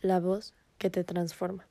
[0.00, 1.68] La voz que te transforma.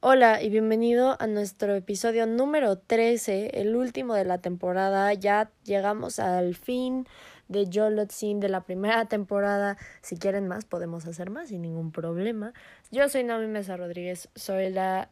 [0.00, 5.14] Hola y bienvenido a nuestro episodio número 13, el último de la temporada.
[5.14, 7.06] Ya llegamos al fin
[7.46, 9.76] de Yolotzin de la primera temporada.
[10.02, 12.52] Si quieren más, podemos hacer más sin ningún problema.
[12.90, 15.08] Yo soy Naomi Mesa Rodríguez, soy la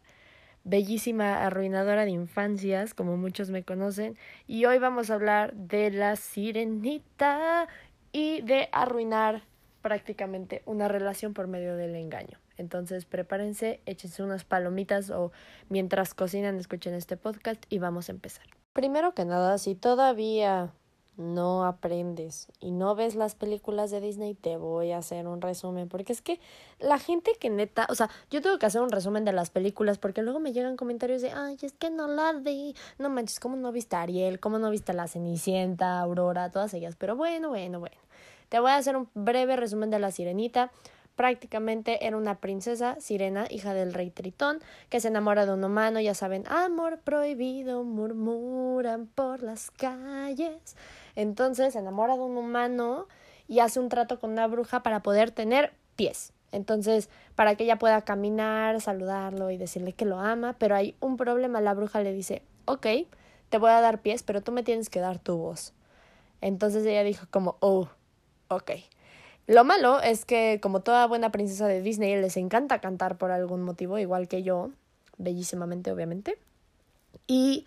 [0.65, 4.19] bellísima arruinadora de infancias, como muchos me conocen,
[4.49, 7.69] y hoy vamos a hablar de la sirenita
[8.11, 9.45] y de arruinar
[9.87, 12.41] prácticamente una relación por medio del engaño.
[12.57, 15.31] Entonces prepárense, échense unas palomitas o
[15.69, 18.47] mientras cocinan escuchen este podcast y vamos a empezar.
[18.73, 20.73] Primero que nada, si todavía
[21.17, 25.89] no aprendes y no ves las películas de Disney, te voy a hacer un resumen,
[25.89, 26.41] porque es que
[26.81, 29.99] la gente que neta, o sea, yo tengo que hacer un resumen de las películas
[29.99, 33.57] porque luego me llegan comentarios de, ay, es que no la vi, no manches, ¿cómo
[33.57, 34.41] no viste Ariel?
[34.41, 36.97] ¿Cómo no viste a la Cenicienta, Aurora, todas ellas?
[36.97, 37.97] Pero bueno, bueno, bueno.
[38.49, 40.71] Te voy a hacer un breve resumen de la Sirenita.
[41.17, 45.99] Prácticamente era una princesa, sirena, hija del rey Tritón, que se enamora de un humano,
[45.99, 50.77] ya saben, amor prohibido, murmuran por las calles.
[51.15, 53.09] Entonces se enamora de un humano
[53.49, 56.33] y hace un trato con una bruja para poder tener pies.
[56.53, 61.17] Entonces, para que ella pueda caminar, saludarlo y decirle que lo ama, pero hay un
[61.17, 62.87] problema, la bruja le dice, ok,
[63.49, 65.75] te voy a dar pies, pero tú me tienes que dar tu voz.
[66.41, 67.89] Entonces ella dijo como, oh,
[68.49, 68.73] ok.
[69.47, 73.63] Lo malo es que, como toda buena princesa de Disney, les encanta cantar por algún
[73.63, 74.71] motivo, igual que yo,
[75.19, 76.39] bellísimamente, obviamente.
[77.27, 77.67] Y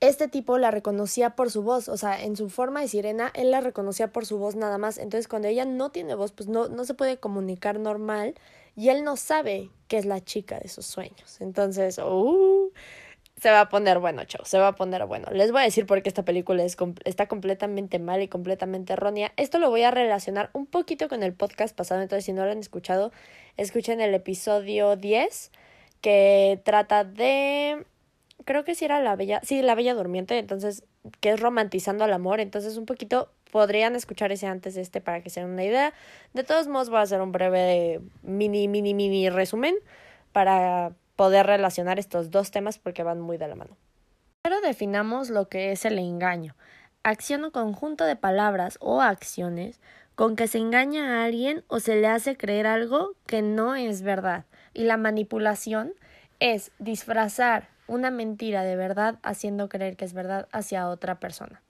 [0.00, 3.52] este tipo la reconocía por su voz, o sea, en su forma de sirena, él
[3.52, 4.98] la reconocía por su voz nada más.
[4.98, 8.34] Entonces, cuando ella no tiene voz, pues no, no se puede comunicar normal
[8.74, 11.40] y él no sabe que es la chica de sus sueños.
[11.40, 12.72] Entonces, uh,
[13.42, 15.26] se va a poner bueno, chao, se va a poner bueno.
[15.32, 19.32] Les voy a decir por qué esta película es, está completamente mal y completamente errónea.
[19.36, 22.52] Esto lo voy a relacionar un poquito con el podcast pasado, entonces si no lo
[22.52, 23.10] han escuchado,
[23.56, 25.50] escuchen el episodio 10
[26.00, 27.84] que trata de
[28.44, 30.84] creo que sí era la bella, sí, la bella durmiente, entonces
[31.18, 35.20] que es romantizando al amor, entonces un poquito podrían escuchar ese antes de este para
[35.20, 35.94] que se den una idea.
[36.32, 39.74] De todos modos voy a hacer un breve mini mini mini resumen
[40.30, 43.76] para poder relacionar estos dos temas porque van muy de la mano.
[44.42, 46.56] Primero definamos lo que es el engaño.
[47.04, 49.80] Acción o conjunto de palabras o acciones
[50.14, 54.02] con que se engaña a alguien o se le hace creer algo que no es
[54.02, 54.44] verdad.
[54.74, 55.94] Y la manipulación
[56.40, 61.62] es disfrazar una mentira de verdad haciendo creer que es verdad hacia otra persona.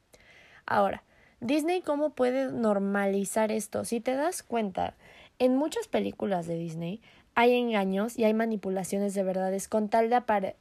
[0.67, 1.03] Ahora,
[1.41, 3.85] Disney cómo puede normalizar esto?
[3.85, 4.95] Si te das cuenta,
[5.39, 7.01] en muchas películas de Disney
[7.35, 10.17] hay engaños y hay manipulaciones de verdades con tal de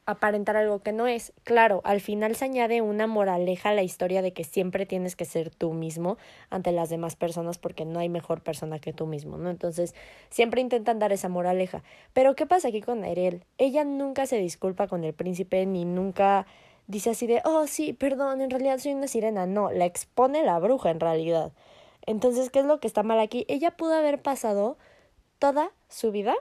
[0.06, 1.34] aparentar algo que no es.
[1.44, 5.26] Claro, al final se añade una moraleja a la historia de que siempre tienes que
[5.26, 6.18] ser tú mismo
[6.50, 9.50] ante las demás personas porque no hay mejor persona que tú mismo, ¿no?
[9.50, 9.94] Entonces,
[10.30, 11.84] siempre intentan dar esa moraleja.
[12.14, 13.44] Pero, ¿qué pasa aquí con Ariel?
[13.58, 16.46] Ella nunca se disculpa con el príncipe ni nunca
[16.88, 19.46] dice así de, oh, sí, perdón, en realidad soy una sirena.
[19.46, 21.52] No, la expone la bruja en realidad.
[22.06, 23.46] Entonces, ¿qué es lo que está mal aquí?
[23.50, 24.78] Ella pudo haber pasado
[25.38, 26.36] toda su vida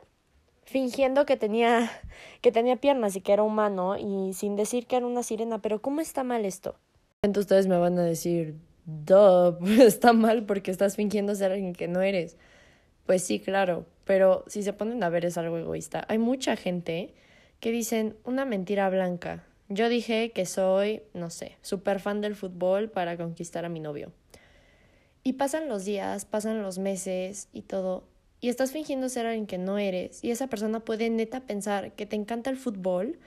[0.65, 1.91] fingiendo que tenía,
[2.41, 5.60] que tenía piernas y que era humano y sin decir que era una sirena.
[5.60, 6.76] Pero ¿cómo está mal esto?
[7.22, 8.56] Entonces ustedes me van a decir,
[8.87, 12.37] duh, está mal porque estás fingiendo ser alguien que no eres.
[13.06, 16.04] Pues sí, claro, pero si se ponen a ver es algo egoísta.
[16.09, 17.15] Hay mucha gente
[17.60, 19.44] que dicen una mentira blanca.
[19.69, 24.12] Yo dije que soy, no sé, súper fan del fútbol para conquistar a mi novio.
[25.22, 28.04] Y pasan los días, pasan los meses y todo,
[28.40, 32.06] y estás fingiendo ser alguien que no eres y esa persona puede neta pensar que
[32.06, 33.18] te encanta el fútbol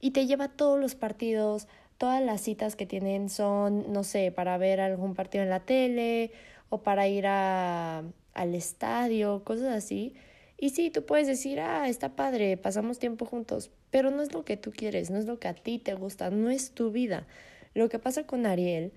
[0.00, 4.58] y te lleva todos los partidos, todas las citas que tienen son, no sé, para
[4.58, 6.32] ver algún partido en la tele
[6.68, 8.02] o para ir a,
[8.34, 10.14] al estadio, cosas así.
[10.58, 14.44] Y sí, tú puedes decir, ah, está padre, pasamos tiempo juntos, pero no es lo
[14.44, 17.26] que tú quieres, no es lo que a ti te gusta, no es tu vida.
[17.74, 18.92] Lo que pasa con Ariel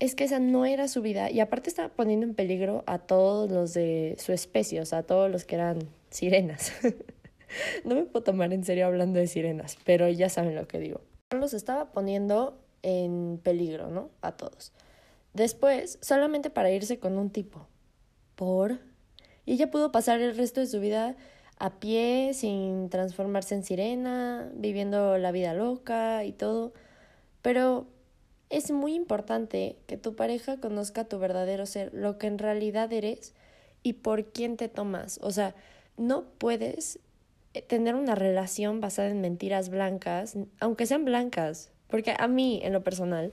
[0.00, 3.50] es que esa no era su vida y aparte estaba poniendo en peligro a todos
[3.50, 6.72] los de su especie, o sea, a todos los que eran sirenas.
[7.84, 11.02] no me puedo tomar en serio hablando de sirenas, pero ya saben lo que digo.
[11.30, 14.08] Los estaba poniendo en peligro, ¿no?
[14.22, 14.72] A todos.
[15.34, 17.68] Después, solamente para irse con un tipo.
[18.34, 18.78] Por.
[19.44, 21.14] Y ella pudo pasar el resto de su vida
[21.58, 26.72] a pie, sin transformarse en sirena, viviendo la vida loca y todo.
[27.42, 27.86] Pero
[28.50, 33.32] es muy importante que tu pareja conozca tu verdadero ser, lo que en realidad eres
[33.84, 35.20] y por quién te tomas.
[35.22, 35.54] O sea,
[35.96, 36.98] no puedes
[37.54, 42.72] eh, tener una relación basada en mentiras blancas, aunque sean blancas, porque a mí, en
[42.72, 43.32] lo personal,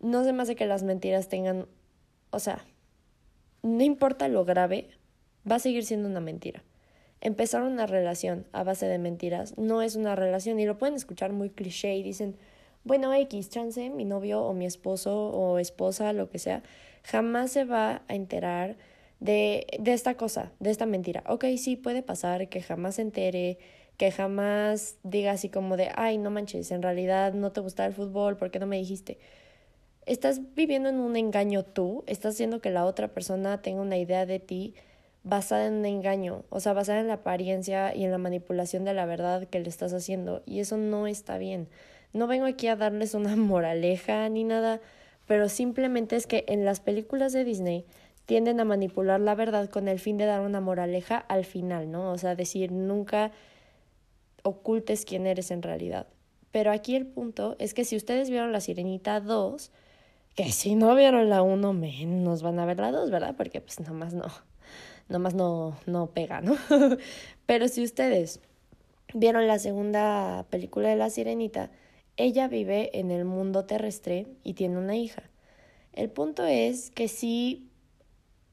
[0.00, 1.66] no se me hace que las mentiras tengan,
[2.30, 2.64] o sea,
[3.62, 4.90] no importa lo grave,
[5.50, 6.64] va a seguir siendo una mentira.
[7.20, 11.32] Empezar una relación a base de mentiras no es una relación y lo pueden escuchar
[11.32, 12.36] muy cliché y dicen,
[12.86, 16.62] bueno, X, chance, mi novio o mi esposo o esposa, lo que sea,
[17.02, 18.76] jamás se va a enterar
[19.20, 21.24] de, de esta cosa, de esta mentira.
[21.28, 23.58] Ok, sí, puede pasar que jamás se entere,
[23.96, 27.92] que jamás diga así como de, ay, no manches, en realidad no te gusta el
[27.92, 29.18] fútbol, ¿por qué no me dijiste?
[30.04, 34.26] Estás viviendo en un engaño tú, estás haciendo que la otra persona tenga una idea
[34.26, 34.74] de ti
[35.24, 38.94] basada en un engaño, o sea, basada en la apariencia y en la manipulación de
[38.94, 41.66] la verdad que le estás haciendo, y eso no está bien.
[42.16, 44.80] No vengo aquí a darles una moraleja ni nada,
[45.26, 47.84] pero simplemente es que en las películas de Disney
[48.26, 52.10] tienden a manipular la verdad con el fin de dar una moraleja al final, ¿no?
[52.10, 53.30] O sea, decir nunca
[54.42, 56.08] ocultes quién eres en realidad.
[56.50, 59.70] Pero aquí el punto es que si ustedes vieron La Sirenita 2,
[60.34, 63.34] que si no vieron la 1, menos van a ver la 2, ¿verdad?
[63.36, 64.26] Porque pues nomás no
[65.08, 66.56] nomás no, no pega, ¿no?
[67.46, 68.40] Pero si ustedes
[69.14, 71.70] vieron la segunda película de La Sirenita,
[72.16, 75.22] ella vive en el mundo terrestre y tiene una hija.
[75.92, 77.70] El punto es que sí,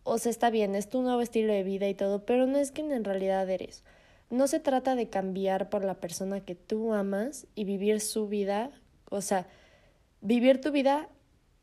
[0.04, 2.82] o está bien, es tu nuevo estilo de vida y todo, pero no es que
[2.82, 3.84] en realidad eres.
[4.30, 8.72] No se trata de cambiar por la persona que tú amas y vivir su vida,
[9.10, 9.48] o sea,
[10.22, 11.10] vivir tu vida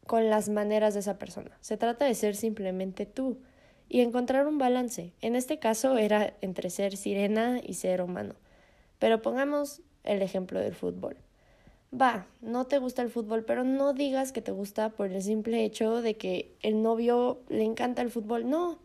[0.06, 1.56] con las maneras de esa persona.
[1.61, 3.38] Se trata de ser simplemente tú
[3.88, 5.12] y encontrar un balance.
[5.20, 8.35] En este caso era entre ser sirena y ser humano.
[8.99, 11.17] Pero pongamos el ejemplo del fútbol.
[11.92, 15.64] Va, no te gusta el fútbol, pero no digas que te gusta por el simple
[15.64, 18.48] hecho de que el novio le encanta el fútbol.
[18.48, 18.78] No.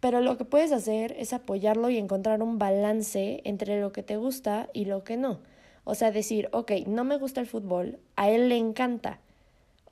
[0.00, 4.16] Pero lo que puedes hacer es apoyarlo y encontrar un balance entre lo que te
[4.16, 5.40] gusta y lo que no.
[5.84, 9.20] O sea, decir, ok, no me gusta el fútbol, a él le encanta,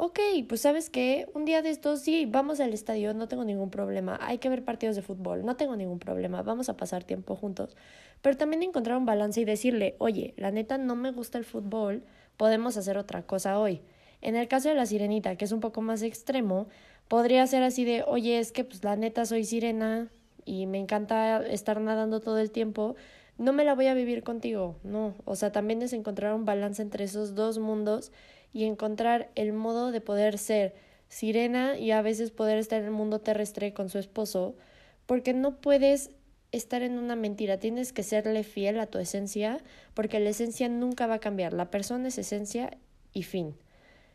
[0.04, 0.18] ok,
[0.48, 4.18] pues sabes que un día de estos sí, vamos al estadio, no tengo ningún problema,
[4.20, 7.76] hay que ver partidos de fútbol, no tengo ningún problema, vamos a pasar tiempo juntos.
[8.20, 12.02] Pero también encontrar un balance y decirle, oye, la neta no me gusta el fútbol,
[12.36, 13.82] podemos hacer otra cosa hoy.
[14.20, 16.68] En el caso de la sirenita, que es un poco más extremo,
[17.08, 20.10] podría ser así de, oye, es que pues la neta soy sirena
[20.44, 22.96] y me encanta estar nadando todo el tiempo,
[23.38, 25.14] no me la voy a vivir contigo, no.
[25.24, 28.12] O sea, también es encontrar un balance entre esos dos mundos
[28.52, 30.74] y encontrar el modo de poder ser
[31.08, 34.54] sirena y a veces poder estar en el mundo terrestre con su esposo,
[35.06, 36.10] porque no puedes
[36.52, 39.58] estar en una mentira, tienes que serle fiel a tu esencia,
[39.94, 42.76] porque la esencia nunca va a cambiar, la persona es esencia
[43.12, 43.56] y fin.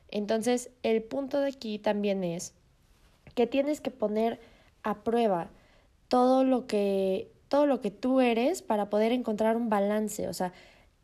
[0.10, 2.54] Entonces, el punto de aquí también es
[3.36, 4.40] que tienes que poner
[4.84, 5.50] a prueba
[6.08, 10.52] todo lo que todo lo que tú eres para poder encontrar un balance, o sea,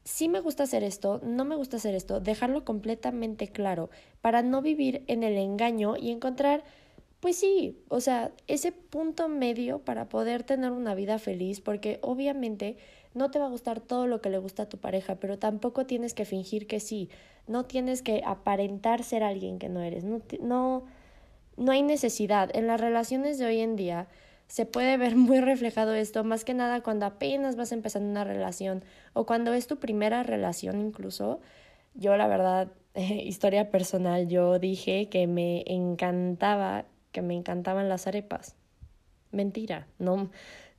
[0.04, 3.90] sí me gusta hacer esto, no me gusta hacer esto, dejarlo completamente claro
[4.22, 6.64] para no vivir en el engaño y encontrar,
[7.24, 12.76] pues sí, o sea, ese punto medio para poder tener una vida feliz, porque obviamente
[13.14, 15.86] no te va a gustar todo lo que le gusta a tu pareja, pero tampoco
[15.86, 17.10] tienes que fingir que sí,
[17.48, 20.84] no tienes que aparentar ser alguien que no eres, no, no,
[21.56, 22.54] no hay necesidad.
[22.54, 24.10] En las relaciones de hoy en día,
[24.48, 28.84] se puede ver muy reflejado esto, más que nada cuando apenas vas empezando una relación
[29.14, 31.40] o cuando es tu primera relación incluso.
[31.94, 38.56] Yo la verdad, historia personal, yo dije que me encantaba, que me encantaban las arepas.
[39.32, 40.30] Mentira, no,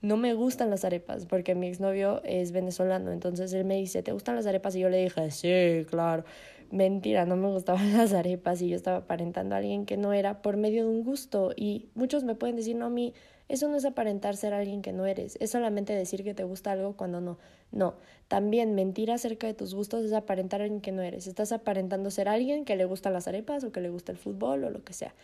[0.03, 4.13] no me gustan las arepas porque mi exnovio es venezolano, entonces él me dice, ¿te
[4.13, 4.77] gustan las arepas?
[4.77, 6.25] Y yo le dije, sí, claro.
[6.71, 10.43] Mentira, no me gustaban las arepas y yo estaba aparentando a alguien que no era
[10.43, 13.15] por medio de un gusto y muchos me pueden decir, no, a mí
[13.49, 16.73] eso no es aparentar ser alguien que no eres, es solamente decir que te gusta
[16.73, 17.39] algo cuando no.
[17.73, 17.95] No,
[18.29, 21.27] también mentir acerca de tus gustos es aparentar a alguien que no eres.
[21.27, 24.65] Estás aparentando ser alguien que le gustan las arepas o que le gusta el fútbol
[24.65, 25.15] o lo que sea.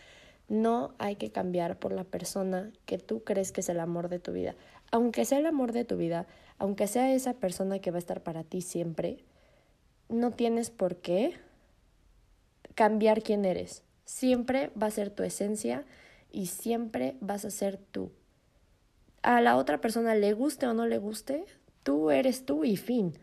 [0.51, 4.19] No hay que cambiar por la persona que tú crees que es el amor de
[4.19, 4.53] tu vida.
[4.91, 6.27] Aunque sea el amor de tu vida,
[6.57, 9.23] aunque sea esa persona que va a estar para ti siempre,
[10.09, 11.35] no tienes por qué
[12.75, 13.83] cambiar quién eres.
[14.03, 15.85] Siempre va a ser tu esencia
[16.33, 18.11] y siempre vas a ser tú.
[19.21, 21.45] A la otra persona le guste o no le guste,
[21.83, 23.13] tú eres tú y fin.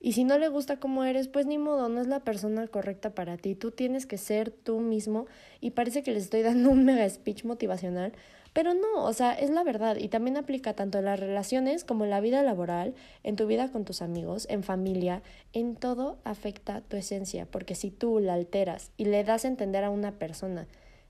[0.00, 3.14] Y si no le gusta como eres, pues ni modo, no es la persona correcta
[3.14, 3.54] para ti.
[3.54, 5.26] Tú tienes que ser tú mismo.
[5.60, 8.12] Y parece que les estoy dando un mega speech motivacional,
[8.52, 9.96] pero no, o sea, es la verdad.
[9.96, 13.70] Y también aplica tanto en las relaciones como en la vida laboral, en tu vida
[13.70, 15.22] con tus amigos, en familia,
[15.52, 19.84] en todo afecta tu esencia, porque si tú la alteras y le das a entender
[19.84, 20.68] a una persona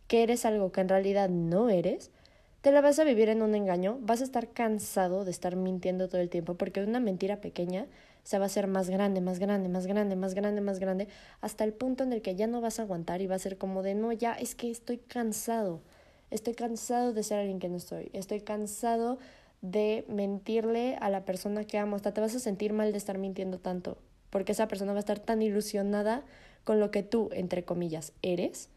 [0.08, 2.10] que eres algo que en realidad no eres,
[2.66, 6.08] te la vas a vivir en un engaño, vas a estar cansado de estar mintiendo
[6.08, 7.86] todo el tiempo, porque una mentira pequeña
[8.24, 11.06] se va a hacer más grande, más grande, más grande, más grande, más grande,
[11.40, 13.56] hasta el punto en el que ya no vas a aguantar y va a ser
[13.56, 15.80] como de, no, ya es que estoy cansado,
[16.32, 19.18] estoy cansado de ser alguien que no estoy, estoy cansado
[19.62, 21.94] de mentirle a la persona que amo.
[21.94, 23.96] Hasta te vas a sentir mal de estar mintiendo tanto,
[24.30, 26.24] porque esa persona va a estar tan ilusionada
[26.64, 28.70] con lo que tú, entre comillas, eres,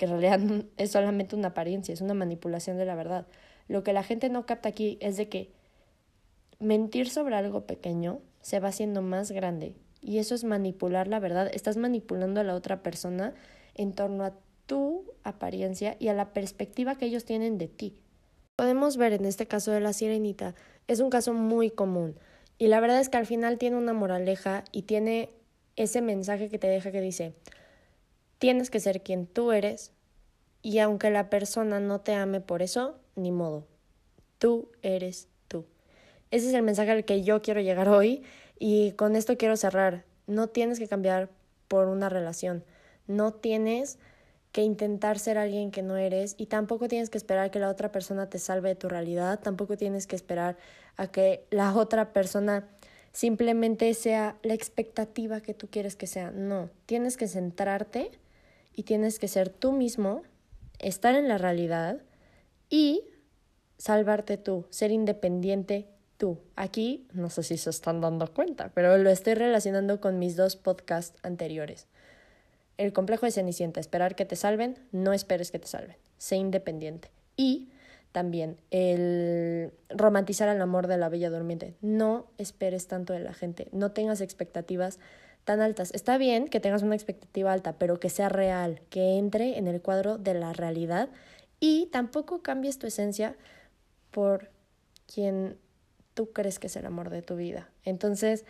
[0.00, 0.40] que en realidad
[0.78, 3.26] es solamente una apariencia, es una manipulación de la verdad.
[3.68, 5.52] Lo que la gente no capta aquí es de que
[6.58, 11.50] mentir sobre algo pequeño se va haciendo más grande y eso es manipular la verdad.
[11.52, 13.34] Estás manipulando a la otra persona
[13.74, 14.32] en torno a
[14.64, 17.98] tu apariencia y a la perspectiva que ellos tienen de ti.
[18.56, 20.54] Podemos ver en este caso de la sirenita,
[20.88, 22.18] es un caso muy común
[22.56, 25.28] y la verdad es que al final tiene una moraleja y tiene
[25.76, 27.34] ese mensaje que te deja que dice,
[28.40, 29.92] tienes que ser quien tú eres
[30.62, 33.66] y aunque la persona no te ame por eso, ni modo,
[34.38, 35.66] tú eres tú.
[36.30, 38.22] Ese es el mensaje al que yo quiero llegar hoy
[38.58, 40.04] y con esto quiero cerrar.
[40.26, 41.28] No tienes que cambiar
[41.68, 42.64] por una relación.
[43.06, 43.98] No tienes
[44.52, 47.92] que intentar ser alguien que no eres y tampoco tienes que esperar que la otra
[47.92, 50.56] persona te salve de tu realidad, tampoco tienes que esperar
[50.96, 52.68] a que la otra persona
[53.12, 56.30] simplemente sea la expectativa que tú quieres que sea.
[56.30, 58.10] No, tienes que centrarte
[58.80, 60.22] y tienes que ser tú mismo,
[60.78, 62.00] estar en la realidad
[62.70, 63.02] y
[63.76, 66.38] salvarte tú, ser independiente tú.
[66.56, 70.56] Aquí no sé si se están dando cuenta, pero lo estoy relacionando con mis dos
[70.56, 71.88] podcasts anteriores.
[72.78, 77.10] El complejo de Cenicienta, esperar que te salven, no esperes que te salven, sé independiente.
[77.36, 77.68] Y
[78.12, 83.68] también el romantizar el amor de la bella durmiente, no esperes tanto de la gente,
[83.72, 84.98] no tengas expectativas
[85.44, 85.90] tan altas.
[85.94, 89.80] Está bien que tengas una expectativa alta, pero que sea real, que entre en el
[89.80, 91.08] cuadro de la realidad
[91.60, 93.36] y tampoco cambies tu esencia
[94.10, 94.50] por
[95.12, 95.58] quien
[96.14, 97.68] tú crees que es el amor de tu vida.
[97.84, 98.44] Entonces,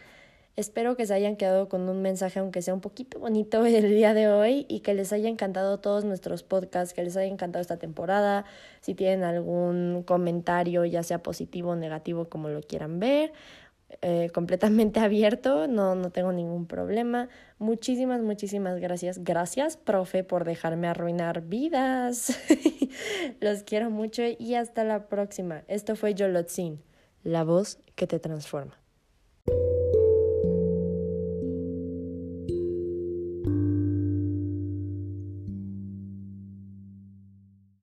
[0.56, 4.14] espero que se hayan quedado con un mensaje, aunque sea un poquito bonito el día
[4.14, 7.78] de hoy, y que les haya encantado todos nuestros podcasts, que les haya encantado esta
[7.78, 8.44] temporada.
[8.80, 13.32] Si tienen algún comentario, ya sea positivo o negativo, como lo quieran ver,
[14.02, 17.28] eh, completamente abierto, no, no tengo ningún problema.
[17.58, 19.22] Muchísimas, muchísimas gracias.
[19.24, 22.38] Gracias, profe, por dejarme arruinar vidas.
[23.40, 25.64] Los quiero mucho y hasta la próxima.
[25.68, 26.80] Esto fue Yolotzin
[27.22, 28.79] la voz que te transforma.